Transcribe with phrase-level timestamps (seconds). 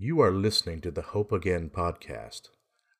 [0.00, 2.50] You are listening to the Hope Again podcast,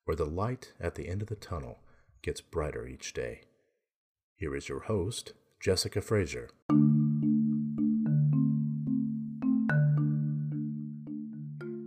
[0.03, 1.79] where the light at the end of the tunnel
[2.21, 3.43] gets brighter each day.
[4.35, 5.31] Here is your host,
[5.61, 6.49] Jessica Fraser.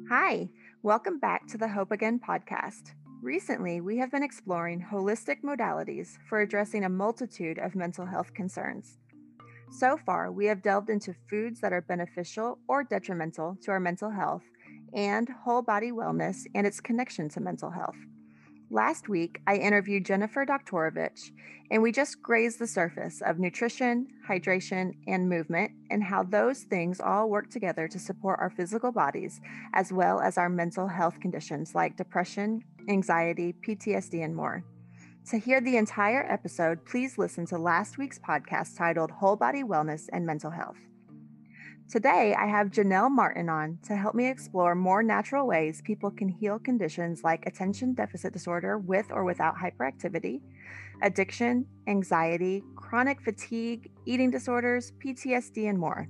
[0.08, 0.48] Hi,
[0.82, 2.94] welcome back to the Hope Again podcast.
[3.20, 8.96] Recently, we have been exploring holistic modalities for addressing a multitude of mental health concerns.
[9.72, 14.08] So far, we have delved into foods that are beneficial or detrimental to our mental
[14.08, 14.42] health
[14.94, 17.96] and whole body wellness and its connection to mental health.
[18.70, 21.30] Last week, I interviewed Jennifer Doktorovich,
[21.70, 26.98] and we just grazed the surface of nutrition, hydration, and movement, and how those things
[26.98, 29.42] all work together to support our physical bodies,
[29.74, 34.64] as well as our mental health conditions like depression, anxiety, PTSD, and more.
[35.30, 40.08] To hear the entire episode, please listen to last week's podcast titled Whole Body Wellness
[40.14, 40.78] and Mental Health.
[41.92, 46.26] Today, I have Janelle Martin on to help me explore more natural ways people can
[46.26, 50.40] heal conditions like attention deficit disorder with or without hyperactivity,
[51.02, 56.08] addiction, anxiety, chronic fatigue, eating disorders, PTSD, and more.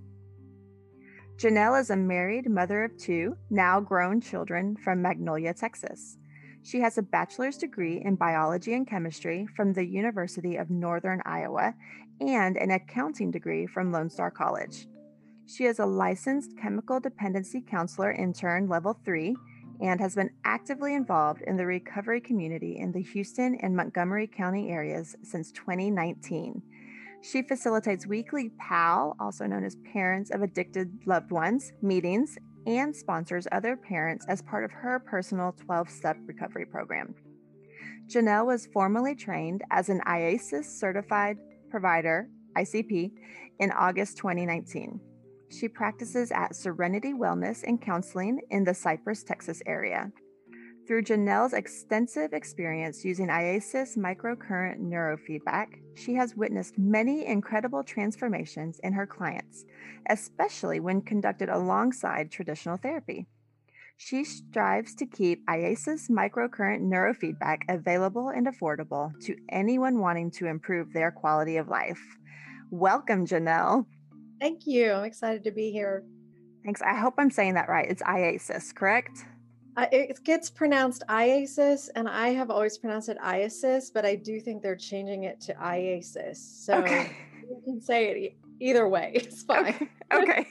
[1.35, 6.17] Janelle is a married mother of two, now grown children from Magnolia, Texas.
[6.63, 11.75] She has a bachelor's degree in biology and chemistry from the University of Northern Iowa
[12.21, 14.87] and an accounting degree from Lone Star College.
[15.53, 19.37] She is a licensed chemical dependency counselor intern level three
[19.83, 24.71] and has been actively involved in the recovery community in the Houston and Montgomery County
[24.71, 26.63] areas since 2019.
[27.21, 33.47] She facilitates weekly PAL, also known as Parents of Addicted Loved Ones, meetings and sponsors
[33.53, 37.15] other parents as part of her personal 12 step recovery program.
[38.07, 41.37] Janelle was formally trained as an IASIS certified
[41.69, 43.11] provider, ICP,
[43.59, 45.12] in August 2019.
[45.53, 50.11] She practices at Serenity Wellness and Counseling in the Cypress, Texas area.
[50.87, 58.95] Through Janelle's extensive experience using IASIS microcurrent neurofeedback, she has witnessed many incredible transformations in
[58.95, 59.65] her clients,
[60.09, 63.27] especially when conducted alongside traditional therapy.
[63.99, 70.93] She strives to keep IASIS microcurrent neurofeedback available and affordable to anyone wanting to improve
[70.93, 72.01] their quality of life.
[72.71, 73.85] Welcome, Janelle.
[74.43, 74.91] Thank you.
[74.91, 76.03] I'm excited to be here.
[76.65, 76.83] Thanks.
[76.83, 77.89] I hope I'm saying that right.
[77.89, 79.25] It's IASIS, correct?
[79.77, 84.41] Uh, it gets pronounced IASIS, and I have always pronounced it IASIS, but I do
[84.41, 86.39] think they're changing it to IASIS.
[86.39, 87.15] So okay.
[87.49, 89.13] you can say it either way.
[89.15, 89.89] It's fine.
[90.13, 90.13] Okay.
[90.35, 90.47] okay.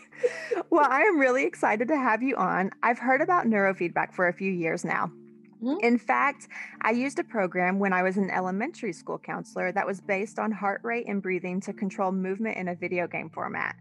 [0.69, 2.71] well, I am really excited to have you on.
[2.83, 5.11] I've heard about neurofeedback for a few years now.
[5.61, 5.85] Mm-hmm.
[5.85, 6.47] In fact,
[6.81, 10.51] I used a program when I was an elementary school counselor that was based on
[10.51, 13.75] heart rate and breathing to control movement in a video game format.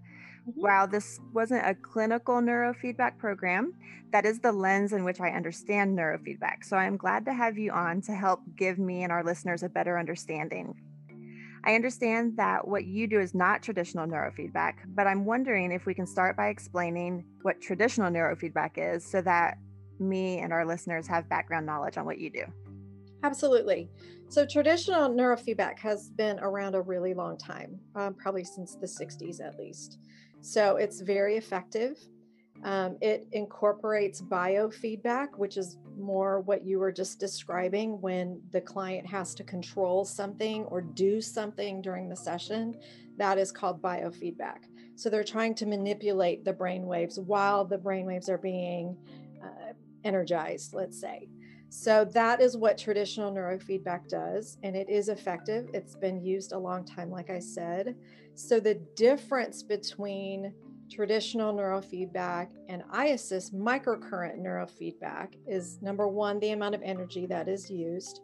[0.48, 0.60] Mm-hmm.
[0.60, 3.74] While this wasn't a clinical neurofeedback program,
[4.12, 6.64] that is the lens in which I understand neurofeedback.
[6.64, 9.68] So I'm glad to have you on to help give me and our listeners a
[9.68, 10.74] better understanding.
[11.62, 15.94] I understand that what you do is not traditional neurofeedback, but I'm wondering if we
[15.94, 19.58] can start by explaining what traditional neurofeedback is so that
[20.00, 22.44] me and our listeners have background knowledge on what you do.
[23.22, 23.90] Absolutely.
[24.28, 29.40] So, traditional neurofeedback has been around a really long time, um, probably since the 60s
[29.40, 29.98] at least.
[30.42, 31.98] So it's very effective.
[32.62, 39.06] Um, it incorporates biofeedback, which is more what you were just describing when the client
[39.06, 42.78] has to control something or do something during the session.
[43.16, 44.64] That is called biofeedback.
[44.96, 48.96] So they're trying to manipulate the brain waves while the brain waves are being
[50.04, 51.28] energized, let's say.
[51.68, 55.68] So that is what traditional neurofeedback does, and it is effective.
[55.72, 57.94] It's been used a long time, like I said.
[58.34, 60.52] So the difference between
[60.90, 67.70] traditional neurofeedback and IASIS microcurrent neurofeedback is number one, the amount of energy that is
[67.70, 68.22] used.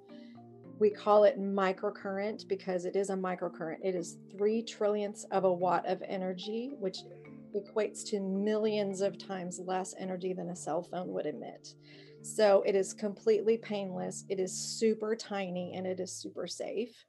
[0.80, 3.78] We call it microcurrent because it is a microcurrent.
[3.82, 6.98] It is three trillionths of a watt of energy, which
[7.56, 11.74] equates to millions of times less energy than a cell phone would emit.
[12.22, 17.04] So it is completely painless, it is super tiny, and it is super safe.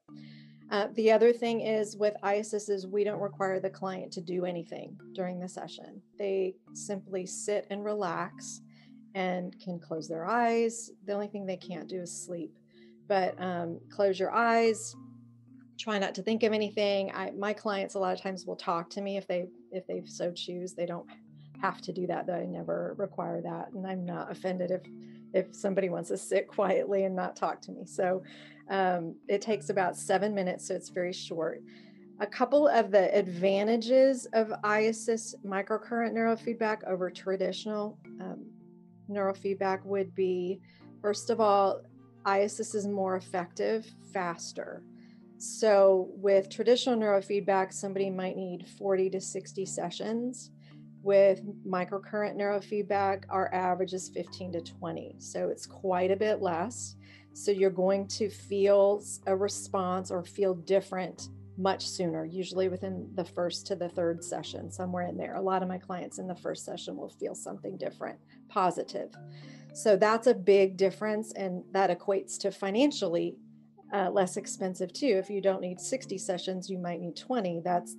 [0.69, 4.45] Uh, the other thing is with IASIS is we don't require the client to do
[4.45, 6.01] anything during the session.
[6.19, 8.61] They simply sit and relax
[9.15, 10.91] and can close their eyes.
[11.05, 12.53] The only thing they can't do is sleep.
[13.07, 14.95] But um, close your eyes.
[15.79, 17.11] Try not to think of anything.
[17.13, 20.03] I, my clients a lot of times will talk to me if they if they
[20.05, 20.73] so choose.
[20.73, 21.07] They don't
[21.61, 22.35] have to do that though.
[22.35, 23.71] I never require that.
[23.73, 24.81] And I'm not offended if
[25.33, 27.85] if somebody wants to sit quietly and not talk to me.
[27.85, 28.23] So
[28.69, 31.61] um, it takes about seven minutes, so it's very short.
[32.19, 38.45] A couple of the advantages of IASIS microcurrent neurofeedback over traditional um,
[39.09, 40.59] neurofeedback would be
[41.01, 41.81] first of all,
[42.25, 44.83] IASIS is more effective faster.
[45.39, 50.51] So, with traditional neurofeedback, somebody might need 40 to 60 sessions.
[51.04, 55.16] With microcurrent neurofeedback, our average is 15 to 20.
[55.19, 56.95] So, it's quite a bit less.
[57.34, 63.25] So, you're going to feel a response or feel different much sooner, usually within the
[63.25, 65.36] first to the third session, somewhere in there.
[65.36, 68.18] A lot of my clients in the first session will feel something different,
[68.48, 69.16] positive.
[69.74, 73.38] So that's a big difference, and that equates to financially
[73.94, 75.18] uh, less expensive too.
[75.18, 77.62] If you don't need 60 sessions, you might need 20.
[77.63, 77.95] That's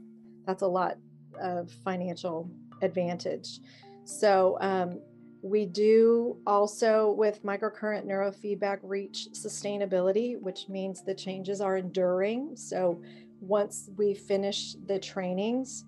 [0.47, 0.97] that's a lot
[1.41, 2.51] of financial
[2.83, 3.61] advantage.
[4.05, 5.01] So um,
[5.43, 12.57] we do also with microcurrent neurofeedback reach sustainability, which means the changes are enduring.
[12.57, 13.01] So
[13.41, 15.85] once we finish the trainings,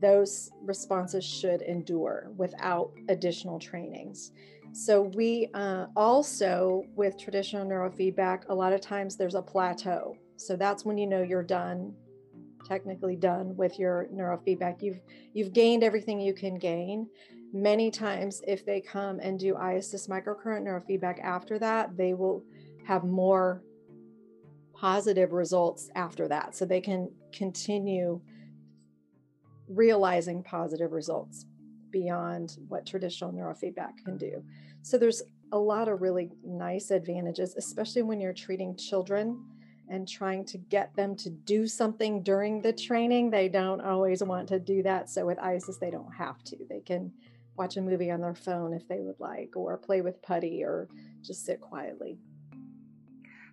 [0.00, 4.32] those responses should endure without additional trainings.
[4.74, 10.16] So we uh, also, with traditional neurofeedback, a lot of times there's a plateau.
[10.36, 11.94] So that's when you know you're done,
[12.64, 14.82] technically done with your neurofeedback.
[14.82, 15.00] You've
[15.32, 17.08] you've gained everything you can gain.
[17.52, 22.42] Many times, if they come and do IASIS microcurrent neurofeedback after that, they will
[22.84, 23.62] have more
[24.74, 26.56] positive results after that.
[26.56, 28.20] So they can continue
[29.68, 31.46] realizing positive results
[31.94, 34.42] beyond what traditional neurofeedback can do.
[34.82, 39.40] So there's a lot of really nice advantages, especially when you're treating children
[39.88, 43.30] and trying to get them to do something during the training.
[43.30, 45.08] They don't always want to do that.
[45.08, 46.56] So with IASIS, they don't have to.
[46.68, 47.12] They can
[47.56, 50.88] watch a movie on their phone if they would like, or play with putty, or
[51.22, 52.18] just sit quietly.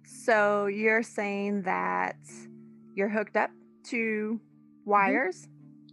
[0.04, 2.18] So you're saying that
[2.96, 3.52] you're hooked up
[3.90, 4.90] to mm-hmm.
[4.90, 5.48] wires?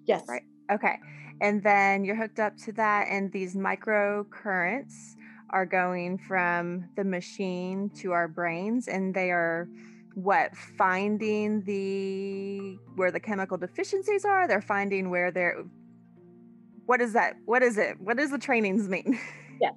[0.06, 0.24] Yes.
[0.26, 0.42] Right.
[0.72, 0.98] Okay.
[1.40, 5.16] And then you're hooked up to that, and these micro currents
[5.50, 9.68] are going from the machine to our brains, and they are
[10.14, 14.48] what finding the where the chemical deficiencies are?
[14.48, 15.64] They're finding where they're
[16.86, 18.00] what is that what is it?
[18.00, 19.18] What does the trainings mean?
[19.60, 19.74] Yes.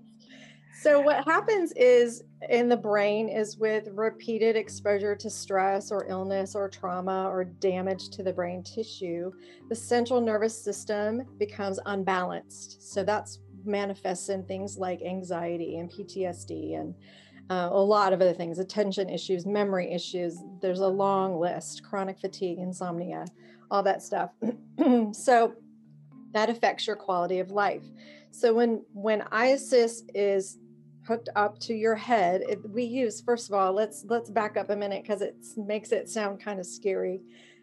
[0.82, 6.56] So what happens is in the brain is with repeated exposure to stress or illness
[6.56, 9.32] or trauma or damage to the brain tissue,
[9.70, 12.92] the central nervous system becomes unbalanced.
[12.92, 16.96] So that's manifests in things like anxiety and PTSD and
[17.52, 20.40] uh, a lot of other things, attention issues, memory issues.
[20.62, 23.26] There's a long list, chronic fatigue, insomnia,
[23.70, 24.32] all that stuff.
[25.12, 25.54] so
[26.34, 27.84] that affects your quality of life.
[28.32, 30.58] So when when IASIS is
[31.08, 34.70] hooked up to your head it, we use first of all let's let's back up
[34.70, 37.22] a minute because it makes it sound kind of scary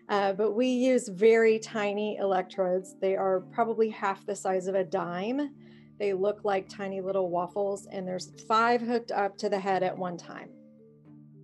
[0.08, 2.96] uh, but we use very tiny electrodes.
[3.00, 5.54] They are probably half the size of a dime.
[5.98, 9.96] They look like tiny little waffles and there's five hooked up to the head at
[9.96, 10.48] one time.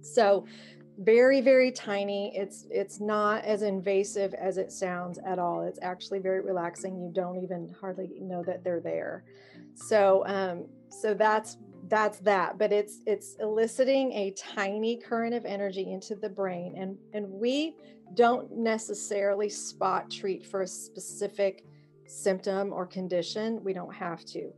[0.00, 0.46] So
[0.98, 2.34] very very tiny.
[2.36, 5.62] It's it's not as invasive as it sounds at all.
[5.62, 6.96] It's actually very relaxing.
[6.96, 9.24] You don't even hardly know that they're there.
[9.74, 11.58] So um so that's
[11.88, 16.96] that's that but it's it's eliciting a tiny current of energy into the brain and
[17.12, 17.76] and we
[18.14, 21.64] don't necessarily spot treat for a specific
[22.06, 24.52] symptom or condition we don't have to.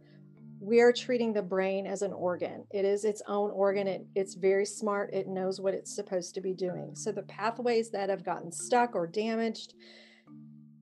[0.59, 2.65] We are treating the brain as an organ.
[2.73, 6.41] It is its own organ it, it's very smart it knows what it's supposed to
[6.41, 6.95] be doing.
[6.95, 9.75] So the pathways that have gotten stuck or damaged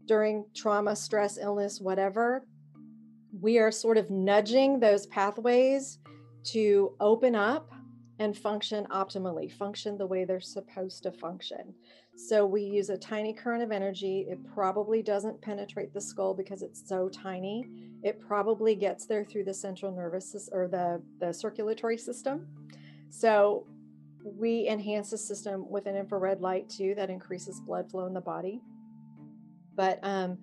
[0.06, 2.46] during trauma stress illness whatever
[3.40, 5.98] we are sort of nudging those pathways
[6.44, 7.72] to open up
[8.18, 11.74] and function optimally, function the way they're supposed to function.
[12.16, 14.26] So we use a tiny current of energy.
[14.28, 17.68] It probably doesn't penetrate the skull because it's so tiny.
[18.04, 22.46] It probably gets there through the central nervous system or the, the circulatory system.
[23.10, 23.66] So
[24.22, 28.20] we enhance the system with an infrared light too that increases blood flow in the
[28.20, 28.60] body.
[29.74, 30.38] But um,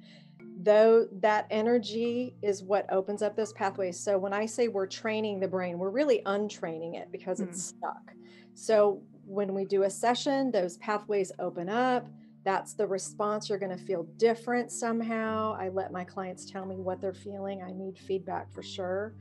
[0.63, 3.99] though that energy is what opens up those pathways.
[3.99, 7.47] So when I say we're training the brain, we're really untraining it because mm.
[7.47, 8.11] it's stuck.
[8.53, 12.07] So when we do a session, those pathways open up.
[12.43, 13.49] That's the response.
[13.49, 15.55] You're going to feel different somehow.
[15.59, 17.61] I let my clients tell me what they're feeling.
[17.61, 19.13] I need feedback for sure,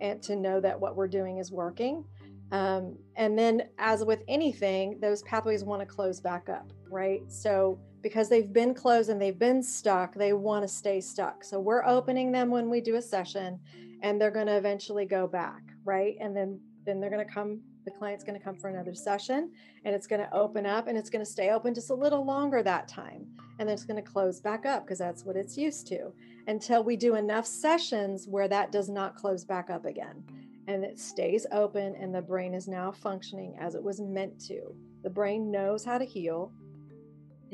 [0.00, 2.04] and to know that what we're doing is working.
[2.50, 7.22] Um, and then, as with anything, those pathways want to close back up, right?
[7.28, 11.42] So because they've been closed and they've been stuck, they want to stay stuck.
[11.42, 13.58] So we're opening them when we do a session
[14.02, 16.14] and they're going to eventually go back, right?
[16.20, 19.50] And then then they're going to come the client's going to come for another session
[19.84, 22.24] and it's going to open up and it's going to stay open just a little
[22.24, 23.26] longer that time.
[23.58, 26.12] And then it's going to close back up because that's what it's used to
[26.46, 30.22] until we do enough sessions where that does not close back up again.
[30.66, 34.74] and it stays open and the brain is now functioning as it was meant to.
[35.02, 36.52] The brain knows how to heal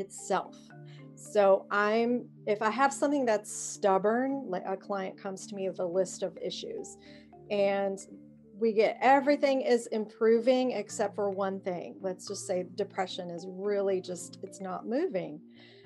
[0.01, 0.57] itself.
[1.15, 5.81] So I'm if I have something that's stubborn, like a client comes to me with
[5.81, 6.97] a list of issues
[7.51, 7.99] and
[8.59, 11.97] we get everything is improving except for one thing.
[12.01, 15.41] Let's just say depression is really just it's not moving.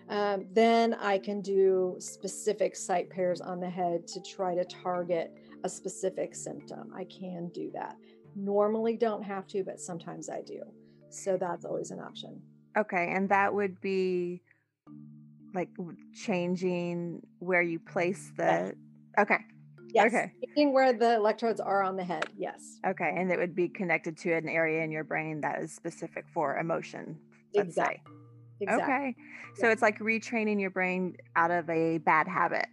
[0.08, 5.32] Um, then I can do specific site pairs on the head to try to target
[5.64, 6.92] a specific symptom.
[6.94, 7.96] I can do that.
[8.36, 10.60] Normally don't have to, but sometimes I do.
[11.08, 12.42] So that's always an option.
[12.76, 14.42] Okay, and that would be
[15.54, 15.70] like
[16.12, 18.74] changing where you place the
[19.16, 19.22] yeah.
[19.22, 19.38] okay
[19.92, 23.54] yes okay changing where the electrodes are on the head yes okay and it would
[23.54, 27.16] be connected to an area in your brain that is specific for emotion
[27.54, 28.02] let's exactly.
[28.04, 28.12] say
[28.60, 28.94] exactly.
[28.94, 29.16] okay
[29.54, 32.66] so it's like retraining your brain out of a bad habit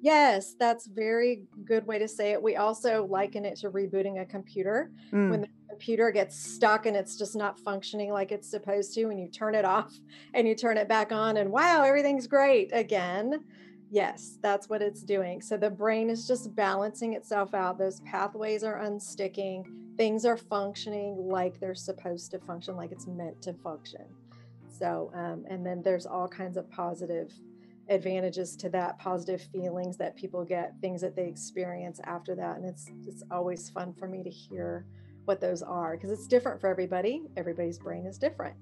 [0.00, 2.42] Yes, that's very good way to say it.
[2.42, 4.90] We also liken it to rebooting a computer.
[5.12, 5.30] Mm.
[5.30, 9.18] When the computer gets stuck and it's just not functioning like it's supposed to, and
[9.18, 9.98] you turn it off
[10.34, 13.44] and you turn it back on, and wow, everything's great again.
[13.90, 15.40] Yes, that's what it's doing.
[15.40, 17.78] So the brain is just balancing itself out.
[17.78, 19.64] Those pathways are unsticking.
[19.96, 24.04] Things are functioning like they're supposed to function, like it's meant to function.
[24.68, 27.32] So, um, and then there's all kinds of positive
[27.88, 32.64] advantages to that positive feelings that people get things that they experience after that and
[32.64, 34.86] it's it's always fun for me to hear
[35.24, 37.22] what those are because it's different for everybody.
[37.36, 38.56] Everybody's brain is different.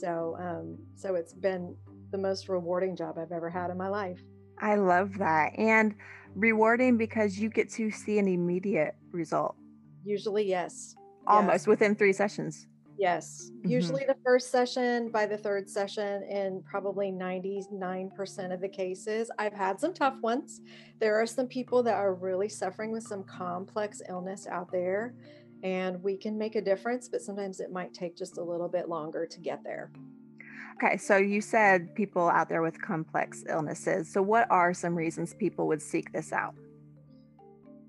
[0.00, 1.76] So um so it's been
[2.10, 4.20] the most rewarding job i've ever had in my life.
[4.58, 5.94] I love that and
[6.34, 9.56] rewarding because you get to see an immediate result.
[10.04, 10.94] Usually yes.
[11.26, 11.66] Almost yes.
[11.66, 12.66] within three sessions
[13.00, 13.50] Yes.
[13.50, 13.70] Mm-hmm.
[13.70, 19.30] Usually the first session, by the third session, in probably 99% of the cases.
[19.38, 20.60] I've had some tough ones.
[20.98, 25.14] There are some people that are really suffering with some complex illness out there,
[25.62, 28.90] and we can make a difference, but sometimes it might take just a little bit
[28.90, 29.90] longer to get there.
[30.76, 34.12] Okay, so you said people out there with complex illnesses.
[34.12, 36.54] So, what are some reasons people would seek this out?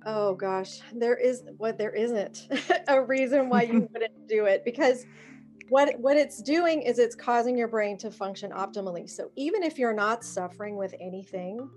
[0.05, 0.37] Oh mm-hmm.
[0.37, 2.47] gosh, there is what there isn't
[2.87, 5.05] a reason why you wouldn't do it because
[5.69, 9.09] what what it's doing is it's causing your brain to function optimally.
[9.09, 11.69] So even if you're not suffering with anything,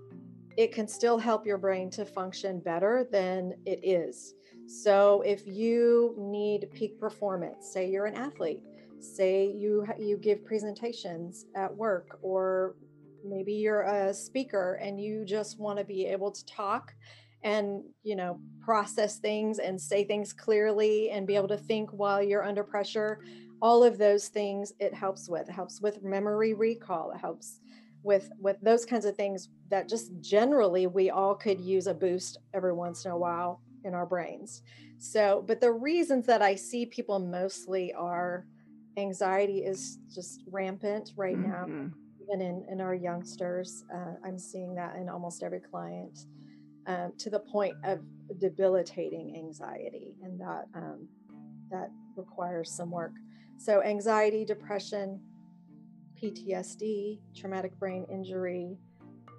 [0.57, 4.33] it can still help your brain to function better than it is.
[4.67, 8.63] So if you need peak performance, say you're an athlete,
[8.99, 12.75] say you you give presentations at work or
[13.23, 16.93] maybe you're a speaker and you just want to be able to talk
[17.45, 22.21] and you know process things and say things clearly and be able to think while
[22.21, 23.21] you're under pressure
[23.61, 25.49] all of those things it helps with.
[25.49, 27.11] It helps with memory recall.
[27.11, 27.61] It helps
[28.03, 32.37] with with those kinds of things that just generally we all could use a boost
[32.53, 34.61] every once in a while in our brains.
[34.97, 38.45] So but the reasons that i see people mostly are
[38.97, 41.51] anxiety is just rampant right mm-hmm.
[41.51, 41.89] now
[42.23, 46.17] even in in our youngsters uh, i'm seeing that in almost every client
[46.87, 47.99] um, to the point of
[48.39, 51.07] debilitating anxiety, and that um,
[51.71, 53.13] that requires some work.
[53.57, 55.19] So, anxiety, depression,
[56.21, 58.77] PTSD, traumatic brain injury,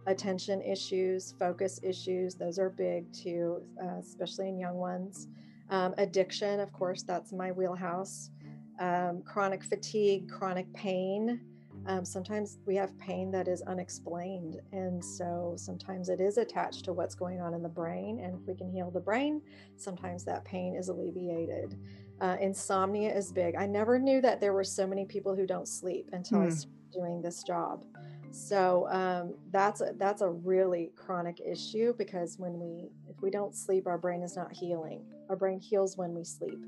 [0.07, 5.29] attention issues, focus issues, those are big too, uh, especially in young ones.
[5.71, 8.31] Um, addiction, of course, that's my wheelhouse.
[8.79, 11.41] Um, chronic fatigue, chronic pain,
[11.87, 14.61] um, sometimes we have pain that is unexplained.
[14.73, 18.21] And so sometimes it is attached to what's going on in the brain.
[18.21, 19.41] And if we can heal the brain,
[19.77, 21.79] sometimes that pain is alleviated.
[22.21, 23.57] Uh, insomnia is big.
[23.57, 26.51] I never knew that there were so many people who don't sleep until I hmm.
[26.51, 27.85] started doing this job.
[28.31, 33.55] So um, that's a, that's a really chronic issue because when we if we don't
[33.55, 35.05] sleep, our brain is not healing.
[35.31, 36.65] Our brain heals when we sleep.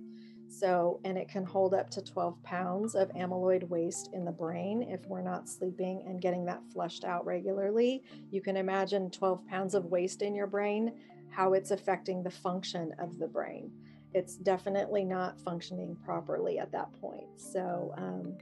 [0.58, 4.82] So, and it can hold up to 12 pounds of amyloid waste in the brain
[4.82, 8.02] if we're not sleeping and getting that flushed out regularly.
[8.32, 10.94] You can imagine 12 pounds of waste in your brain,
[11.30, 13.70] how it's affecting the function of the brain.
[14.14, 17.28] It's definitely not functioning properly at that point.
[17.36, 18.36] So, um,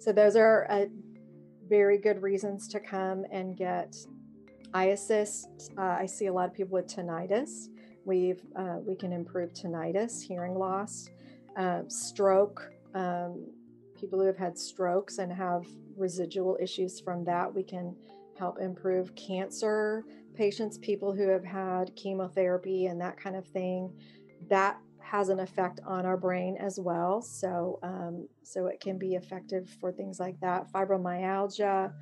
[0.00, 0.86] so those are uh,
[1.68, 3.94] very good reasons to come and get
[4.72, 5.44] IASIS.
[5.78, 7.68] Uh, I see a lot of people with tinnitus.
[8.04, 11.10] We've uh, we can improve tinnitus, hearing loss
[11.56, 13.46] uh, stroke, um,
[13.98, 15.66] people who have had strokes and have
[15.96, 17.94] residual issues from that, we can
[18.38, 20.04] help improve cancer
[20.34, 23.92] patients, people who have had chemotherapy and that kind of thing.
[24.48, 27.20] That has an effect on our brain as well.
[27.20, 31.92] So, um, so it can be effective for things like that, fibromyalgia,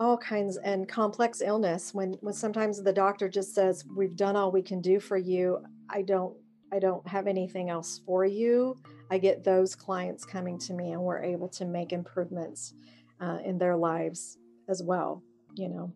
[0.00, 1.94] all kinds, and complex illness.
[1.94, 5.64] When when sometimes the doctor just says, "We've done all we can do for you,"
[5.88, 6.36] I don't
[6.72, 8.78] I don't have anything else for you,
[9.10, 12.72] I get those clients coming to me and we're able to make improvements
[13.20, 14.38] uh, in their lives
[14.70, 15.22] as well,
[15.54, 15.92] you know.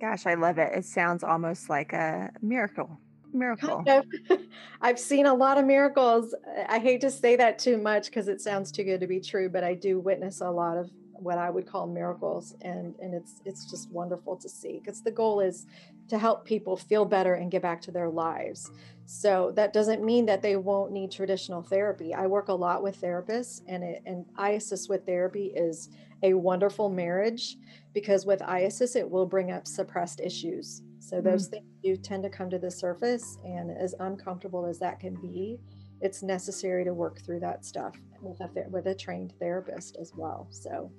[0.00, 0.72] Gosh, I love it.
[0.74, 2.98] It sounds almost like a miracle.
[3.32, 3.84] Miracle.
[3.84, 4.38] Kind of.
[4.80, 6.34] I've seen a lot of miracles.
[6.68, 9.48] I hate to say that too much because it sounds too good to be true,
[9.48, 13.42] but I do witness a lot of what I would call miracles, and and it's
[13.44, 15.66] it's just wonderful to see because the goal is
[16.10, 18.70] to help people feel better and get back to their lives.
[19.06, 22.14] So that doesn't mean that they won't need traditional therapy.
[22.14, 25.88] I work a lot with therapists, and it, and IASIS with therapy is
[26.22, 27.56] a wonderful marriage
[27.94, 30.82] because with IASIS it will bring up suppressed issues.
[30.98, 31.54] So those mm-hmm.
[31.54, 35.58] things do tend to come to the surface, and as uncomfortable as that can be,
[36.00, 40.48] it's necessary to work through that stuff with a with a trained therapist as well.
[40.50, 40.90] So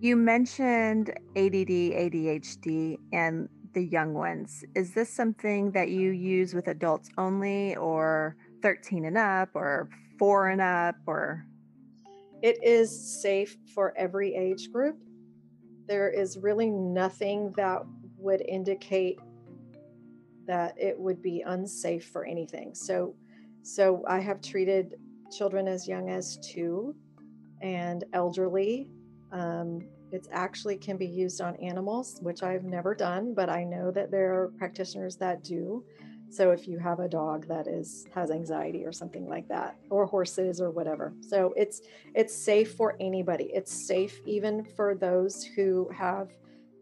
[0.00, 4.64] you mentioned ADD, ADHD, and the young ones.
[4.74, 10.48] Is this something that you use with adults only, or 13 and up, or four
[10.48, 11.44] and up, or?
[12.42, 14.98] It is safe for every age group.
[15.86, 17.82] There is really nothing that
[18.16, 19.18] would indicate
[20.46, 22.74] that it would be unsafe for anything.
[22.74, 23.14] So,
[23.62, 24.94] so I have treated
[25.30, 26.94] children as young as two
[27.60, 28.90] and elderly
[29.32, 29.80] um,
[30.12, 34.10] it actually can be used on animals, which I've never done, but I know that
[34.10, 35.84] there are practitioners that do.
[36.30, 40.06] So if you have a dog that is has anxiety or something like that, or
[40.06, 41.80] horses or whatever, so it's
[42.14, 43.50] it's safe for anybody.
[43.52, 46.30] It's safe even for those who have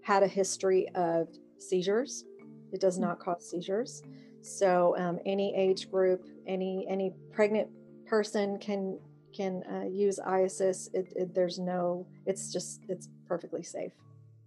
[0.02, 1.28] had a history of
[1.58, 2.24] seizures.
[2.72, 4.02] It does not cause seizures.
[4.42, 7.68] So um, any age group, any any pregnant
[8.06, 8.98] person can
[9.36, 10.88] can uh, use IASIS.
[10.94, 13.92] It, it, there's no, it's just, it's perfectly safe.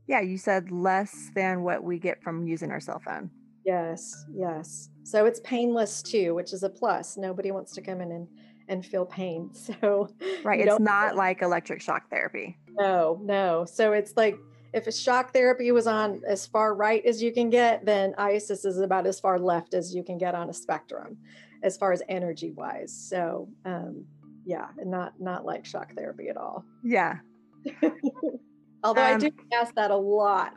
[0.07, 3.29] Yeah, you said less than what we get from using our cell phone.
[3.65, 4.89] Yes, yes.
[5.03, 7.17] So it's painless too, which is a plus.
[7.17, 8.27] Nobody wants to come in and,
[8.67, 9.51] and feel pain.
[9.53, 10.09] So,
[10.43, 12.57] right, it's not like electric shock therapy.
[12.69, 13.65] No, no.
[13.65, 14.37] So it's like
[14.73, 18.65] if a shock therapy was on as far right as you can get, then IASIS
[18.65, 21.17] is about as far left as you can get on a spectrum
[21.63, 22.91] as far as energy wise.
[22.91, 24.05] So, um,
[24.45, 26.63] yeah, not not like shock therapy at all.
[26.83, 27.17] Yeah.
[28.83, 30.53] Although um, I do ask that a lot.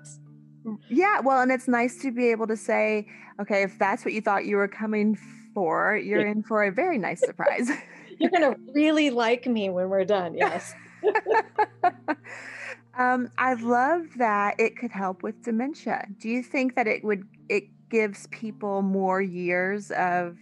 [0.65, 3.07] Mm, yeah, well, and it's nice to be able to say,
[3.41, 5.19] okay, if that's what you thought you were coming
[5.55, 7.71] for, you're in for a very nice surprise.
[8.19, 10.35] you're gonna really like me when we're done.
[10.35, 10.75] Yes.
[12.99, 16.07] um, I love that it could help with dementia.
[16.21, 20.37] Do you think that it would it gives people more years of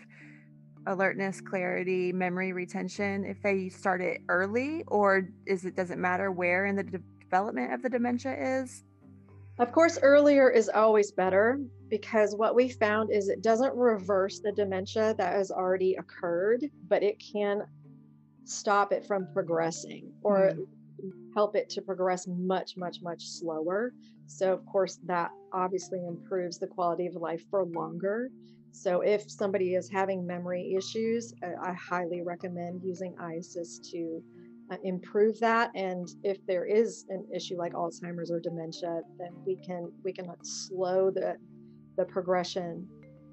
[0.87, 6.67] alertness, clarity, memory retention if they start it early, or is it doesn't matter where
[6.67, 8.83] in the de- development of the dementia is?
[9.59, 14.53] Of course, earlier is always better because what we found is it doesn't reverse the
[14.53, 17.63] dementia that has already occurred, but it can
[18.45, 20.67] stop it from progressing or mm.
[21.35, 23.93] help it to progress much, much, much slower.
[24.27, 28.31] So, of course, that obviously improves the quality of life for longer.
[28.73, 34.23] So if somebody is having memory issues, I highly recommend using IASIS to
[34.71, 35.73] Uh, improve that.
[35.75, 40.31] And if there is an issue like Alzheimer's or dementia, then we can we can
[40.43, 41.37] slow the
[41.97, 42.87] the progression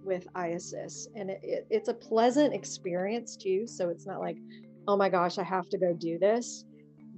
[0.03, 1.07] with IASIS.
[1.15, 3.67] And it, it, it's a pleasant experience too.
[3.67, 4.37] So it's not like,
[4.87, 6.65] oh my gosh, I have to go do this.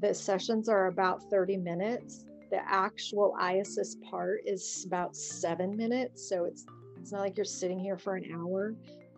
[0.01, 2.25] The sessions are about 30 minutes.
[2.51, 6.27] The actual IASIS part is about seven minutes.
[6.27, 6.65] So it's
[6.99, 8.73] it's not like you're sitting here for an hour,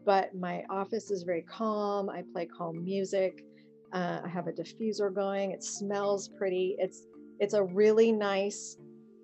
[0.06, 2.08] but my office is very calm.
[2.08, 3.44] I play calm music.
[3.94, 5.52] Uh, I have a diffuser going.
[5.52, 6.76] It smells pretty.
[6.80, 7.06] It's
[7.40, 8.78] it's a really nice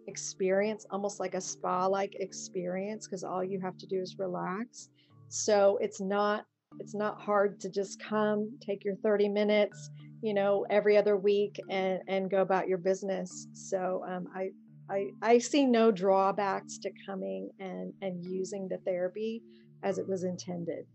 [0.08, 4.90] experience, almost like a spa-like experience, because all you have to do is relax.
[5.30, 6.46] So it's not
[6.80, 9.90] it's not hard to just come, take your 30 minutes,
[10.22, 13.48] you know, every other week and and go about your business.
[13.54, 14.50] So um, I
[14.90, 19.42] I, I see no drawbacks to coming and, and using the therapy
[19.84, 20.86] as it was intended.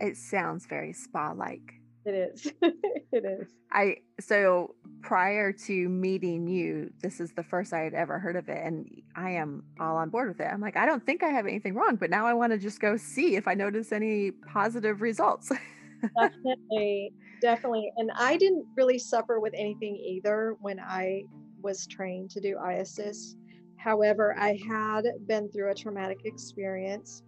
[0.00, 1.80] It sounds very spa like.
[2.06, 2.52] It is.
[2.62, 3.52] it is.
[3.72, 8.48] I so prior to meeting you, this is the first I had ever heard of
[8.48, 10.44] it, and I am all on board with it.
[10.44, 12.80] I'm like, I don't think I have anything wrong, but now I want to just
[12.80, 15.50] go see if I notice any positive results.
[16.20, 17.90] definitely, definitely.
[17.96, 21.24] And I didn't really suffer with anything either when I
[21.60, 23.34] was trained to do IASIS.
[23.78, 27.24] However, I had been through a traumatic experience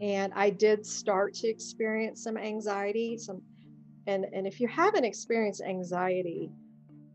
[0.00, 3.42] and I did start to experience some anxiety, some
[4.08, 6.50] and and if you haven't experienced anxiety,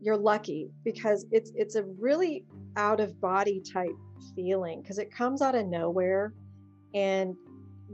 [0.00, 3.94] you're lucky because it's it's a really out of body type
[4.34, 6.32] feeling because it comes out of nowhere
[6.94, 7.36] and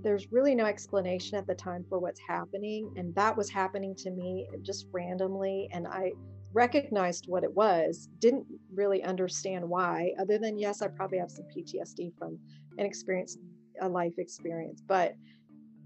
[0.03, 2.93] there's really no explanation at the time for what's happening.
[2.97, 5.69] And that was happening to me just randomly.
[5.73, 6.13] And I
[6.53, 11.45] recognized what it was, didn't really understand why, other than, yes, I probably have some
[11.55, 12.39] PTSD from
[12.79, 13.37] an experience,
[13.81, 14.83] a life experience.
[14.87, 15.15] But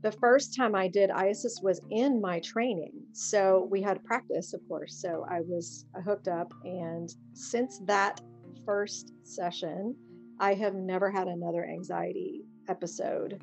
[0.04, 2.92] the first time I did IASIS was in my training.
[3.14, 4.94] So we had practice, of course.
[5.00, 6.52] So I was hooked up.
[6.64, 8.20] And since that
[8.66, 9.96] first session,
[10.40, 13.40] I have never had another anxiety episode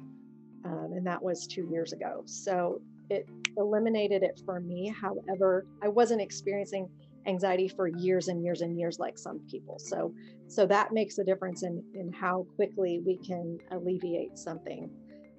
[0.65, 2.24] um, and that was two years ago.
[2.26, 4.93] So it eliminated it for me.
[5.02, 6.88] However, I wasn't experiencing
[7.28, 9.78] anxiety for years and years and years like some people.
[9.80, 10.13] So
[10.47, 14.89] so that makes a difference in in how quickly we can alleviate something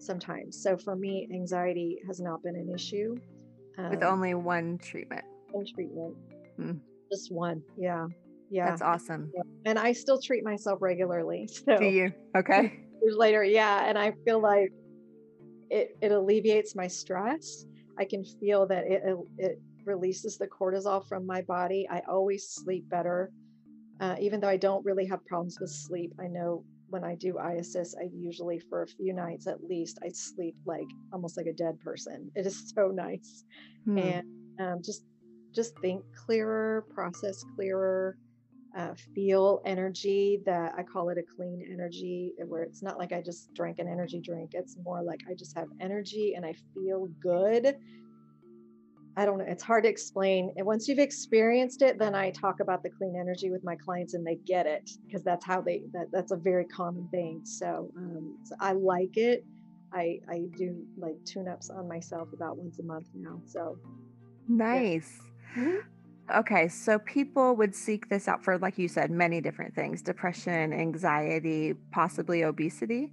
[0.02, 0.62] sometimes.
[0.62, 3.16] So for me, anxiety has not been an issue.
[3.78, 5.24] Um, With only one treatment.
[5.50, 6.16] One treatment.
[6.56, 6.72] Hmm.
[7.10, 7.62] Just one.
[7.76, 8.06] Yeah.
[8.50, 8.70] Yeah.
[8.70, 9.30] That's awesome.
[9.34, 9.42] Yeah.
[9.64, 11.48] And I still treat myself regularly.
[11.64, 12.12] So do you?
[12.36, 12.80] Okay.
[13.02, 13.84] Years later, yeah.
[13.86, 14.70] And I feel like
[15.70, 17.64] it, it alleviates my stress.
[17.98, 19.02] I can feel that it,
[19.38, 21.86] it releases the cortisol from my body.
[21.90, 23.30] I always sleep better.
[24.00, 27.34] Uh, even though I don't really have problems with sleep, I know when I do
[27.34, 31.52] IASIS, I usually, for a few nights at least, I sleep like almost like a
[31.52, 32.30] dead person.
[32.36, 33.44] It is so nice.
[33.84, 33.98] Hmm.
[33.98, 34.26] And
[34.60, 35.04] um, just
[35.54, 38.16] just think clearer, process clearer
[38.76, 43.20] uh, feel energy that I call it a clean energy, where it's not like I
[43.20, 44.50] just drank an energy drink.
[44.54, 47.76] It's more like I just have energy and I feel good.
[49.16, 49.44] I don't know.
[49.46, 50.52] It's hard to explain.
[50.56, 54.14] And once you've experienced it, then I talk about the clean energy with my clients
[54.14, 57.42] and they get it because that's how they, that, that's a very common thing.
[57.44, 59.44] So, um, so I like it.
[59.92, 63.42] I, I do like tune ups on myself about once a month now.
[63.44, 63.76] So
[64.48, 65.20] nice.
[65.56, 65.62] Yeah.
[65.62, 65.88] Mm-hmm.
[66.34, 70.72] Okay, so people would seek this out for, like you said, many different things depression,
[70.72, 73.12] anxiety, possibly obesity.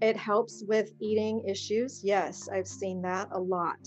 [0.00, 2.02] It helps with eating issues.
[2.04, 3.78] Yes, I've seen that a lot.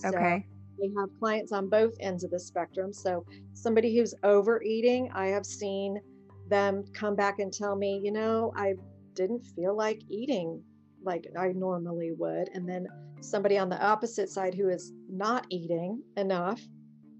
[0.00, 0.46] So okay.
[0.80, 2.92] We have clients on both ends of the spectrum.
[2.92, 6.00] So, somebody who's overeating, I have seen
[6.48, 8.74] them come back and tell me, you know, I
[9.14, 10.62] didn't feel like eating
[11.02, 12.48] like I normally would.
[12.54, 12.86] And then
[13.20, 16.60] somebody on the opposite side who is not eating enough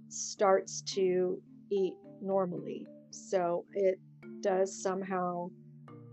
[0.09, 2.87] starts to eat normally.
[3.11, 3.99] So it
[4.41, 5.51] does somehow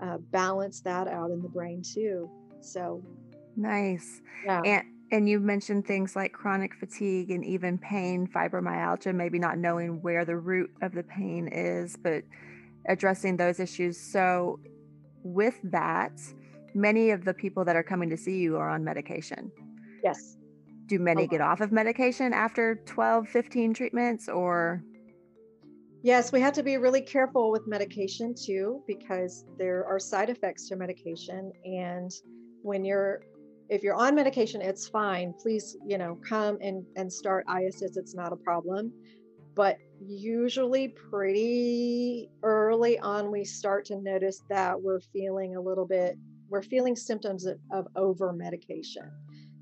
[0.01, 2.29] uh, balance that out in the brain too.
[2.61, 3.03] So
[3.55, 4.21] nice.
[4.43, 4.61] Yeah.
[4.65, 10.01] And and you mentioned things like chronic fatigue and even pain, fibromyalgia, maybe not knowing
[10.01, 12.23] where the root of the pain is, but
[12.87, 13.99] addressing those issues.
[13.99, 14.59] So
[15.23, 16.19] with that,
[16.73, 19.51] many of the people that are coming to see you are on medication.
[20.03, 20.37] Yes
[20.87, 24.83] do many oh, get off of medication after 12 15 treatments or
[26.03, 30.67] yes we have to be really careful with medication too because there are side effects
[30.69, 32.11] to medication and
[32.61, 33.21] when you're
[33.69, 38.15] if you're on medication it's fine please you know come and and start IASIS it's
[38.15, 38.91] not a problem
[39.55, 46.17] but usually pretty early on we start to notice that we're feeling a little bit
[46.49, 49.09] we're feeling symptoms of, of over medication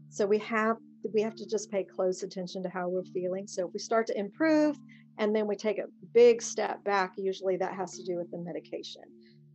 [0.10, 0.78] so we have
[1.12, 3.48] we have to just pay close attention to how we're feeling.
[3.48, 4.78] So if we start to improve
[5.18, 8.38] and then we take a big step back, usually that has to do with the
[8.38, 9.02] medication.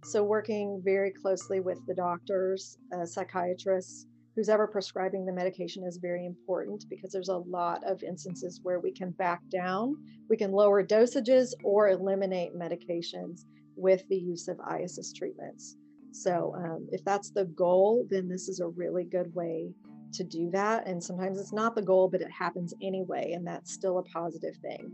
[0.05, 4.07] So working very closely with the doctors, uh, psychiatrists,
[4.39, 8.79] who's ever prescribing the medication is very important because there's a lot of instances where
[8.79, 9.97] we can back down,
[10.31, 15.77] we can lower dosages or eliminate medications with the use of IASIS treatments.
[16.13, 19.73] So um, if that's the goal, then this is a really good way
[20.13, 20.87] to do that.
[20.87, 23.33] And sometimes it's not the goal, but it happens anyway.
[23.33, 24.93] And that's still a positive thing.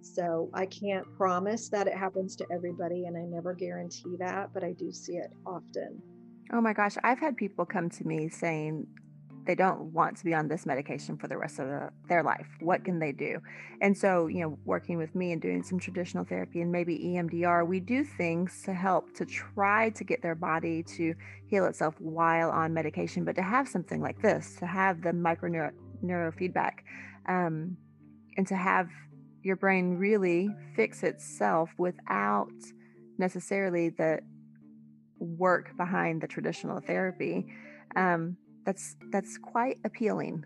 [0.00, 4.64] So I can't promise that it happens to everybody, and I never guarantee that, but
[4.64, 6.00] I do see it often.
[6.52, 8.86] Oh my gosh, I've had people come to me saying,
[9.46, 12.48] they don't want to be on this medication for the rest of the, their life.
[12.60, 13.38] What can they do?
[13.80, 17.66] And so, you know, working with me and doing some traditional therapy and maybe EMDR,
[17.66, 21.14] we do things to help to try to get their body to
[21.46, 23.24] heal itself while on medication.
[23.24, 25.70] But to have something like this, to have the micro neuro,
[26.04, 26.78] neurofeedback,
[27.28, 27.76] um,
[28.36, 28.88] and to have
[29.42, 32.50] your brain really fix itself without
[33.16, 34.18] necessarily the
[35.18, 37.46] work behind the traditional therapy.
[37.94, 40.44] Um, that's that's quite appealing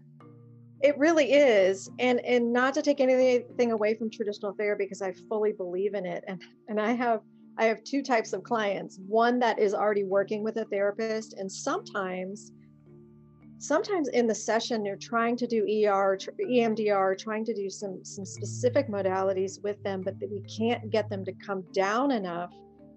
[0.82, 5.12] it really is and and not to take anything away from traditional therapy because i
[5.28, 7.20] fully believe in it and and i have
[7.58, 11.50] i have two types of clients one that is already working with a therapist and
[11.50, 12.52] sometimes
[13.58, 18.24] sometimes in the session they're trying to do er emdr trying to do some some
[18.24, 22.50] specific modalities with them but we can't get them to come down enough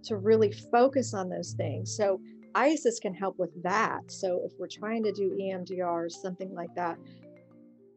[0.04, 2.20] to really focus on those things so
[2.56, 4.12] IASIS can help with that.
[4.12, 6.98] So if we're trying to do EMDR or something like that,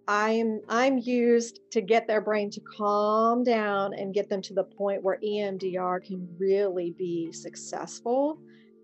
[0.08, 4.64] I'm I'm used to get their brain to calm down and get them to the
[4.64, 8.38] point where EMDR can really be successful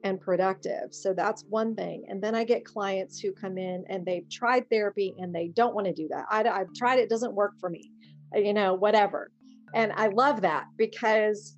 [0.04, 0.92] and productive.
[0.92, 2.04] So that's one thing.
[2.08, 5.76] And then I get clients who come in and they've tried therapy and they don't
[5.76, 6.24] want to do that.
[6.28, 7.92] I, I've tried it, doesn't work for me,
[8.34, 9.30] you know, whatever.
[9.74, 11.56] And I love that because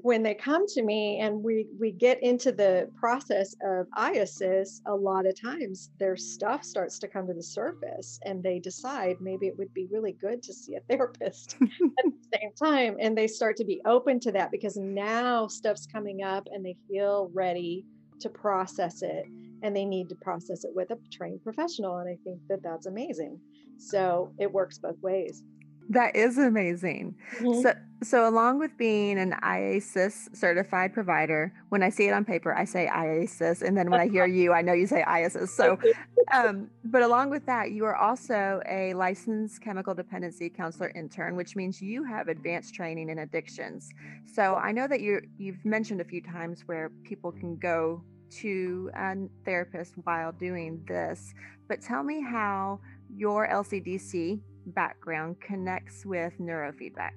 [0.00, 4.94] when they come to me and we we get into the process of IASIS, a
[4.94, 9.46] lot of times their stuff starts to come to the surface and they decide maybe
[9.46, 11.68] it would be really good to see a therapist at
[12.04, 12.96] the same time.
[13.00, 16.76] And they start to be open to that because now stuff's coming up and they
[16.88, 17.84] feel ready
[18.20, 19.26] to process it
[19.62, 21.98] and they need to process it with a trained professional.
[21.98, 23.38] And I think that that's amazing.
[23.78, 25.42] So it works both ways.
[25.88, 27.16] That is amazing.
[27.38, 27.62] Mm-hmm.
[27.62, 32.54] So, so along with being an IASIS certified provider, when I see it on paper,
[32.54, 35.48] I say IASIS, and then when I hear you, I know you say IASIS.
[35.48, 35.78] So,
[36.32, 41.54] um, but along with that, you are also a licensed chemical dependency counselor intern, which
[41.54, 43.88] means you have advanced training in addictions.
[44.26, 48.02] So I know that you you've mentioned a few times where people can go
[48.40, 49.14] to a
[49.44, 51.34] therapist while doing this,
[51.68, 52.80] but tell me how
[53.14, 57.12] your LCDC background connects with neurofeedback?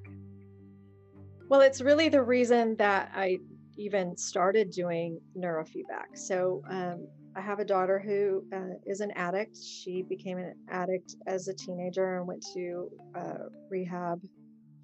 [1.49, 3.37] Well, it's really the reason that I
[3.77, 6.15] even started doing neurofeedback.
[6.15, 9.57] So, um, I have a daughter who uh, is an addict.
[9.61, 14.21] She became an addict as a teenager and went to uh, rehab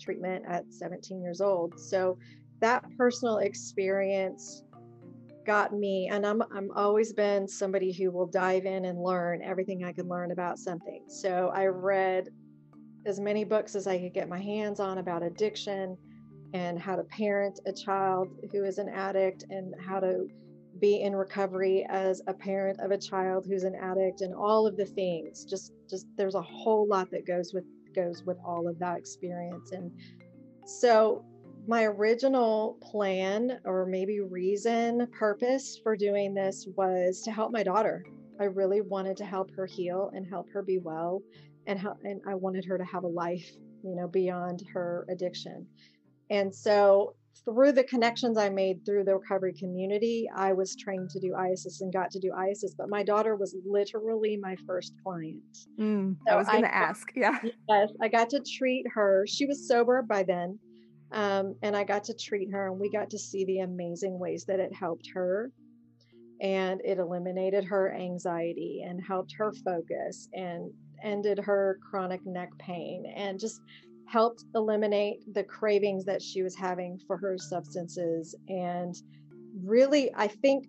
[0.02, 1.74] treatment at 17 years old.
[1.80, 2.18] So,
[2.60, 4.64] that personal experience
[5.46, 9.84] got me and I'm I'm always been somebody who will dive in and learn everything
[9.84, 11.02] I can learn about something.
[11.08, 12.30] So I read
[13.06, 15.98] as many books as I could get my hands on about addiction
[16.54, 20.28] and how to parent a child who is an addict and how to
[20.80, 24.78] be in recovery as a parent of a child who's an addict and all of
[24.78, 25.46] the things.
[25.46, 29.72] Just just there's a whole lot that goes with goes with all of that experience.
[29.72, 29.92] And
[30.66, 31.26] so
[31.68, 38.04] my original plan or maybe reason purpose for doing this was to help my daughter.
[38.40, 41.22] I really wanted to help her heal and help her be well
[41.68, 43.50] and how and I wanted her to have a life,
[43.84, 45.68] you know, beyond her addiction.
[46.30, 51.20] And so through the connections I made through the recovery community, I was trained to
[51.20, 52.72] do IASIS and got to do IASIS.
[52.78, 55.42] But my daughter was literally my first client.
[55.80, 57.12] Mm, so I was going to ask.
[57.16, 57.40] Yeah.
[57.70, 59.26] Yes, I got to treat her.
[59.28, 60.60] She was sober by then.
[61.12, 64.46] Um, and I got to treat her, and we got to see the amazing ways
[64.48, 65.52] that it helped her.
[66.42, 70.72] And it eliminated her anxiety and helped her focus and
[71.04, 73.62] ended her chronic neck pain and just
[74.06, 78.36] helped eliminate the cravings that she was having for her substances.
[78.50, 78.96] And
[79.64, 80.68] really, I think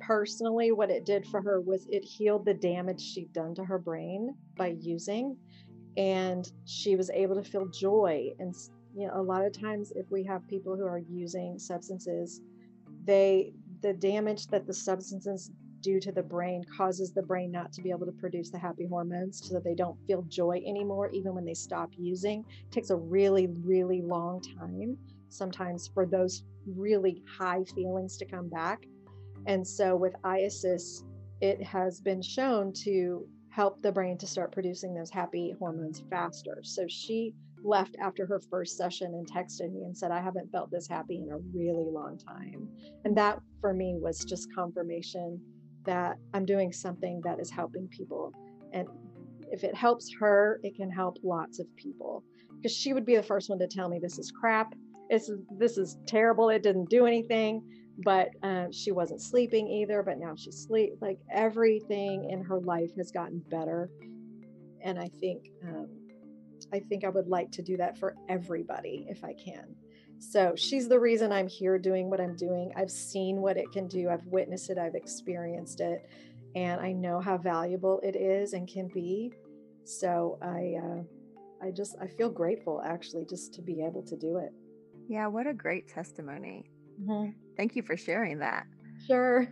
[0.00, 3.78] personally, what it did for her was it healed the damage she'd done to her
[3.78, 5.36] brain by using.
[5.96, 8.30] And she was able to feel joy.
[8.40, 8.52] And,
[8.96, 12.40] you know, a lot of times, if we have people who are using substances,
[13.04, 15.52] they, the damage that the substances
[15.84, 18.86] due to the brain causes the brain not to be able to produce the happy
[18.86, 22.40] hormones so that they don't feel joy anymore even when they stop using.
[22.40, 24.96] It takes a really really long time
[25.28, 28.84] sometimes for those really high feelings to come back.
[29.46, 31.02] And so with IASIS
[31.40, 36.60] it has been shown to help the brain to start producing those happy hormones faster.
[36.62, 40.70] So she left after her first session and texted me and said, I haven't felt
[40.70, 42.68] this happy in a really long time.
[43.04, 45.40] And that for me was just confirmation
[45.86, 48.32] that I'm doing something that is helping people.
[48.72, 48.88] And
[49.50, 52.24] if it helps her, it can help lots of people.
[52.56, 54.74] Because she would be the first one to tell me this is crap.
[55.10, 56.48] This is this is terrible.
[56.48, 57.62] It didn't do anything.
[57.98, 60.02] But um, she wasn't sleeping either.
[60.02, 60.94] But now she's sleep.
[61.00, 63.90] Like everything in her life has gotten better.
[64.82, 65.88] And I think um,
[66.72, 69.76] I think I would like to do that for everybody if I can.
[70.30, 72.72] So she's the reason I'm here doing what I'm doing.
[72.76, 76.08] I've seen what it can do, I've witnessed it, I've experienced it,
[76.56, 79.32] and I know how valuable it is and can be.
[79.84, 84.38] So I, uh, I just I feel grateful actually just to be able to do
[84.38, 84.50] it.
[85.08, 86.64] Yeah, what a great testimony.
[87.00, 87.30] Mm-hmm.
[87.56, 88.66] Thank you for sharing that.
[89.06, 89.46] Sure.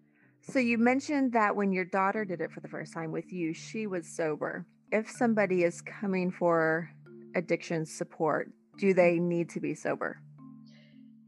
[0.42, 3.54] so you mentioned that when your daughter did it for the first time with you,
[3.54, 4.66] she was sober.
[4.92, 6.90] If somebody is coming for
[7.34, 10.20] addiction support, do they need to be sober?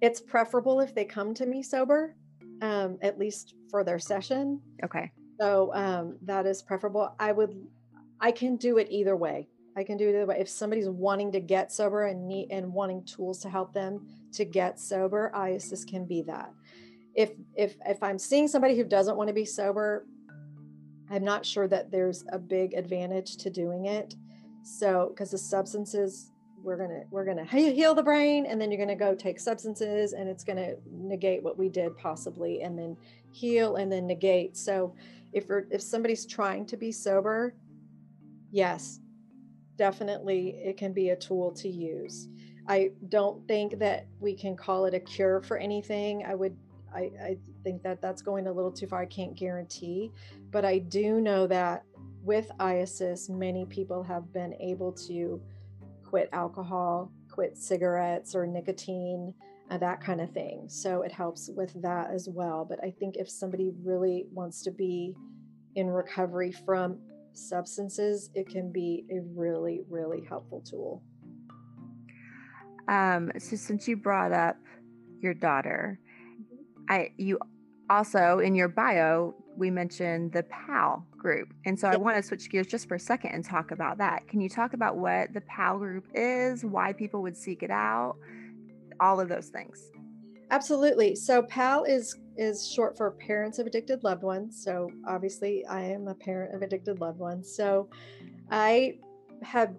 [0.01, 2.17] It's preferable if they come to me sober,
[2.63, 4.61] um, at least for their session.
[4.83, 5.11] Okay.
[5.39, 7.15] So um, that is preferable.
[7.19, 7.55] I would,
[8.21, 9.49] I can do it either way.
[9.77, 10.39] I can do it either way.
[10.41, 14.45] If somebody's wanting to get sober and need and wanting tools to help them to
[14.45, 16.51] get sober, IASIS can be that.
[17.15, 20.07] if if if I'm seeing somebody who doesn't want to be sober,
[21.11, 24.15] I'm not sure that there's a big advantage to doing it.
[24.63, 26.31] So because the substances
[26.63, 30.29] we're gonna we're gonna heal the brain and then you're gonna go take substances and
[30.29, 32.97] it's gonna negate what we did possibly and then
[33.33, 34.57] heal and then negate.
[34.57, 34.95] So
[35.33, 37.55] if you're if somebody's trying to be sober
[38.51, 38.99] yes
[39.77, 42.29] definitely it can be a tool to use.
[42.69, 46.25] I don't think that we can call it a cure for anything.
[46.27, 46.57] I would
[46.95, 50.11] i, I think that that's going a little too far i can't guarantee.
[50.51, 51.85] But i do know that
[52.23, 55.41] with IASIS, many people have been able to
[56.11, 59.33] quit alcohol, quit cigarettes or nicotine,
[59.71, 60.65] uh, that kind of thing.
[60.69, 62.67] So it helps with that as well.
[62.69, 65.15] But I think if somebody really wants to be
[65.77, 66.99] in recovery from
[67.33, 71.01] substances, it can be a really, really helpful tool.
[72.89, 74.57] Um, so since you brought up
[75.21, 76.01] your daughter,
[76.35, 76.93] mm-hmm.
[76.93, 77.39] I you
[77.89, 81.53] also in your bio we mentioned the PAL group.
[81.67, 84.27] And so I want to switch gears just for a second and talk about that.
[84.27, 88.17] Can you talk about what the PAL group is, why people would seek it out,
[88.99, 89.91] all of those things?
[90.51, 91.15] Absolutely.
[91.15, 94.61] So PAL is is short for Parents of Addicted Loved Ones.
[94.65, 97.55] So obviously I am a parent of addicted loved ones.
[97.55, 97.91] So
[98.51, 98.99] I
[99.43, 99.75] have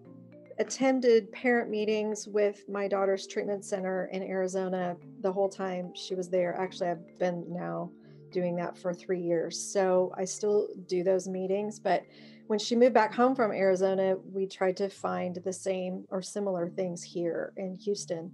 [0.59, 6.29] attended parent meetings with my daughter's treatment center in Arizona the whole time she was
[6.29, 6.55] there.
[6.55, 7.89] Actually, I've been now
[8.31, 9.59] doing that for three years.
[9.59, 11.79] So I still do those meetings.
[11.79, 12.03] But
[12.47, 16.69] when she moved back home from Arizona, we tried to find the same or similar
[16.69, 18.31] things here in Houston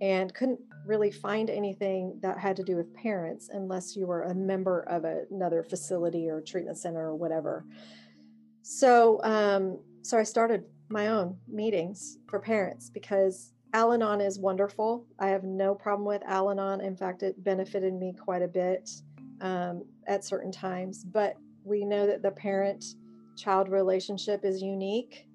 [0.00, 4.34] and couldn't really find anything that had to do with parents unless you were a
[4.34, 7.64] member of another facility or treatment center or whatever.
[8.62, 15.06] So, um, so I started my own meetings for parents because Al Anon is wonderful.
[15.18, 16.80] I have no problem with Al Anon.
[16.80, 18.90] In fact, it benefited me quite a bit
[19.40, 21.04] um, at certain times.
[21.04, 22.84] But we know that the parent
[23.36, 25.26] child relationship is unique.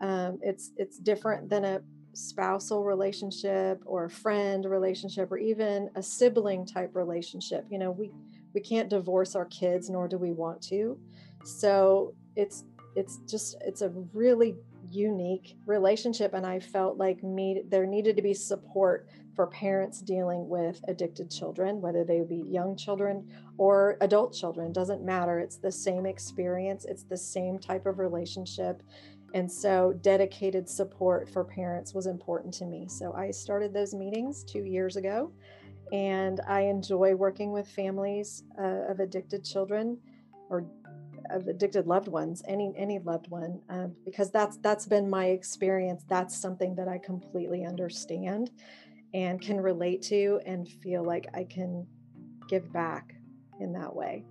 [0.00, 1.82] Um, it's it's different than a
[2.14, 7.64] spousal relationship or a friend relationship or even a sibling type relationship.
[7.70, 8.10] You know, we
[8.54, 10.98] we can't divorce our kids, nor do we want to.
[11.44, 14.56] So it's it's just it's a really
[14.92, 20.48] unique relationship and i felt like me there needed to be support for parents dealing
[20.48, 23.26] with addicted children, whether they be young children
[23.56, 25.38] or adult children, doesn't matter.
[25.38, 28.82] It's the same experience, it's the same type of relationship.
[29.34, 32.86] And so, dedicated support for parents was important to me.
[32.88, 35.32] So, I started those meetings two years ago,
[35.90, 39.96] and I enjoy working with families uh, of addicted children
[40.50, 40.66] or
[41.32, 46.04] of addicted loved ones any any loved one uh, because that's that's been my experience
[46.08, 48.50] that's something that i completely understand
[49.14, 51.86] and can relate to and feel like I can
[52.48, 53.14] give back
[53.60, 54.24] in that way.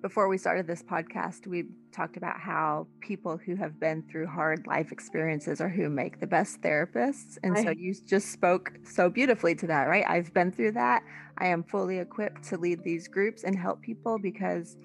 [0.00, 4.64] Before we started this podcast, we talked about how people who have been through hard
[4.66, 7.36] life experiences are who make the best therapists.
[7.42, 10.04] And I, so you just spoke so beautifully to that, right?
[10.08, 11.02] I've been through that.
[11.38, 14.76] I am fully equipped to lead these groups and help people because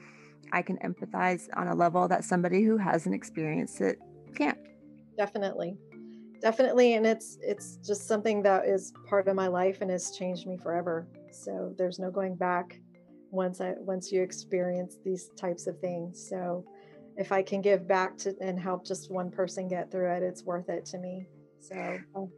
[0.52, 4.00] I can empathize on a level that somebody who hasn't experienced it
[4.36, 4.58] can't.
[5.18, 5.78] Definitely
[6.44, 10.46] definitely and it's it's just something that is part of my life and has changed
[10.46, 12.78] me forever so there's no going back
[13.32, 16.66] once i once you experience these types of things so
[17.16, 20.44] if i can give back to and help just one person get through it it's
[20.44, 21.26] worth it to me
[21.60, 22.30] so oh.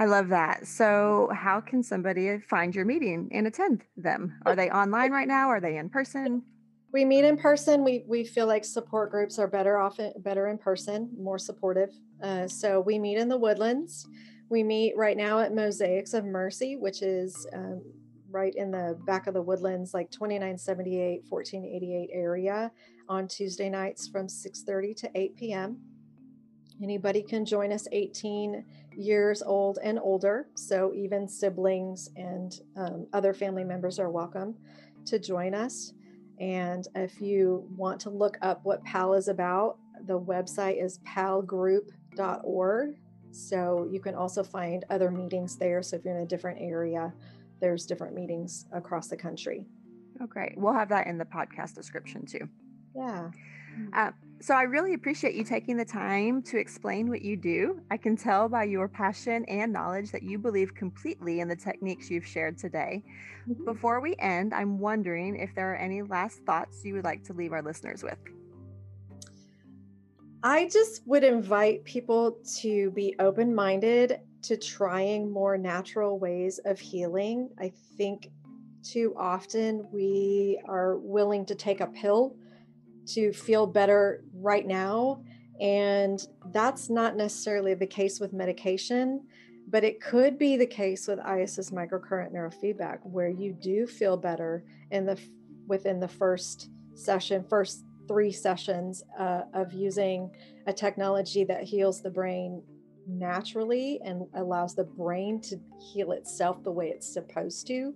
[0.00, 0.68] I love that.
[0.68, 4.38] So, how can somebody find your meeting and attend them?
[4.46, 5.48] Are they online right now?
[5.48, 6.44] Are they in person?
[6.92, 7.84] We meet in person.
[7.84, 11.90] We we feel like support groups are better often better in person, more supportive
[12.22, 14.06] uh, so we meet in the woodlands.
[14.48, 17.82] We meet right now at Mosaics of Mercy, which is um,
[18.30, 22.72] right in the back of the woodlands, like 2978, 1488 area
[23.08, 25.78] on Tuesday nights from 6:30 to 8 p.m.
[26.82, 28.64] Anybody can join us 18
[28.96, 30.48] years old and older.
[30.54, 34.54] So even siblings and um, other family members are welcome
[35.06, 35.92] to join us.
[36.38, 42.96] And if you want to look up what PAL is about, the website is palgroup.org.
[43.30, 45.82] So you can also find other meetings there.
[45.82, 47.12] So if you're in a different area,
[47.60, 49.66] there's different meetings across the country.
[50.22, 50.54] Okay.
[50.56, 52.48] We'll have that in the podcast description too.
[52.94, 53.30] Yeah.
[53.92, 54.10] Uh,
[54.40, 57.80] so I really appreciate you taking the time to explain what you do.
[57.90, 62.10] I can tell by your passion and knowledge that you believe completely in the techniques
[62.10, 63.02] you've shared today.
[63.48, 63.64] Mm-hmm.
[63.64, 67.32] Before we end, I'm wondering if there are any last thoughts you would like to
[67.32, 68.18] leave our listeners with.
[70.42, 76.78] I just would invite people to be open minded to trying more natural ways of
[76.78, 77.50] healing.
[77.58, 78.30] I think
[78.84, 82.36] too often we are willing to take a pill
[83.14, 85.22] to feel better right now.
[85.60, 89.26] And that's not necessarily the case with medication,
[89.68, 94.64] but it could be the case with IASIS microcurrent neurofeedback, where you do feel better
[94.90, 95.18] in the
[95.66, 100.30] within the first session, first three sessions uh, of using
[100.66, 102.62] a technology that heals the brain
[103.06, 105.58] naturally and allows the brain to
[105.92, 107.94] heal itself the way it's supposed to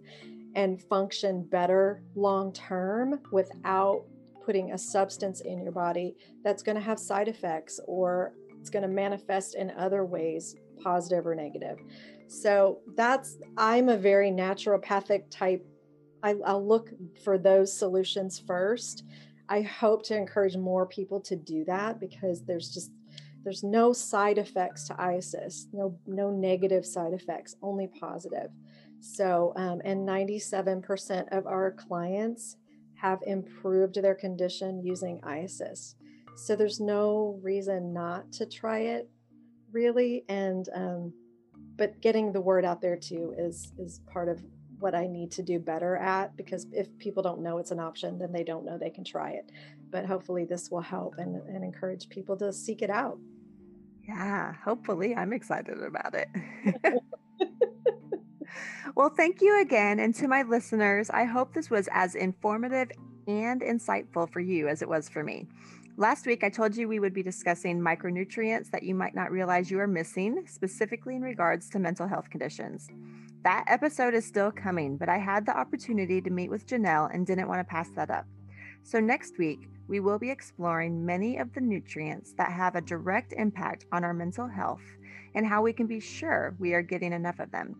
[0.55, 4.05] and function better long term without
[4.45, 8.83] putting a substance in your body that's going to have side effects or it's going
[8.83, 11.79] to manifest in other ways, positive or negative.
[12.29, 15.67] So that's, I'm a very naturopathic type.
[16.23, 16.91] I, I'll look
[17.25, 19.05] for those solutions first.
[19.49, 22.91] I hope to encourage more people to do that because there's just
[23.45, 28.51] there's no side effects to IASIS, no no negative side effects, only positive.
[29.01, 32.57] So, um, and 97% of our clients
[33.03, 35.97] have improved their condition using IASIS.
[36.37, 39.11] So there's no reason not to try it,
[39.73, 40.25] really.
[40.29, 41.13] And um,
[41.77, 44.41] but getting the word out there too is is part of
[44.79, 48.19] what I need to do better at because if people don't know it's an option,
[48.19, 49.51] then they don't know they can try it.
[49.91, 53.19] But hopefully, this will help and, and encourage people to seek it out.
[54.07, 56.29] Yeah, hopefully, I'm excited about it.
[58.95, 59.99] well, thank you again.
[59.99, 62.91] And to my listeners, I hope this was as informative
[63.27, 65.47] and insightful for you as it was for me.
[65.99, 69.71] Last week, I told you we would be discussing micronutrients that you might not realize
[69.71, 72.89] you are missing, specifically in regards to mental health conditions.
[73.45, 77.27] That episode is still coming, but I had the opportunity to meet with Janelle and
[77.27, 78.27] didn't want to pass that up.
[78.85, 83.35] So, next week, we will be exploring many of the nutrients that have a direct
[83.37, 84.83] impact on our mental health
[85.35, 87.77] and how we can be sure we are getting enough of them.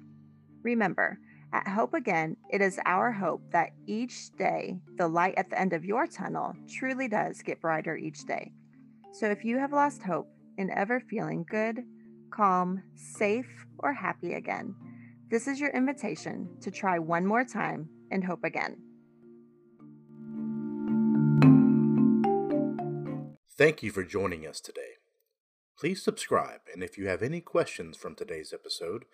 [0.63, 1.19] Remember,
[1.53, 5.73] at Hope Again, it is our hope that each day the light at the end
[5.73, 8.53] of your tunnel truly does get brighter each day.
[9.13, 11.85] So if you have lost hope in ever feeling good,
[12.31, 14.75] calm, safe, or happy again,
[15.31, 18.79] this is your invitation to try one more time and hope again.
[23.59, 24.97] Thank you for joining us today.
[25.79, 29.05] Please subscribe, and if you have any questions from today's episode,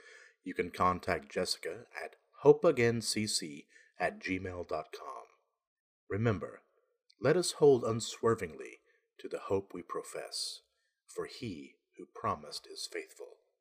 [0.45, 3.64] you can contact Jessica at hopeagaincc
[3.99, 5.24] at gmail.com.
[6.09, 6.62] Remember,
[7.20, 8.78] let us hold unswervingly
[9.18, 10.61] to the hope we profess,
[11.07, 13.38] for he who promised is faithful.